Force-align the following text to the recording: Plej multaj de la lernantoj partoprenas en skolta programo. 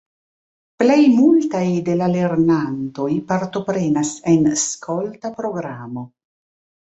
Plej 0.83 1.01
multaj 1.17 1.65
de 1.89 1.97
la 1.99 2.07
lernantoj 2.13 3.07
partoprenas 3.33 4.13
en 4.33 4.49
skolta 4.65 5.31
programo. 5.43 6.07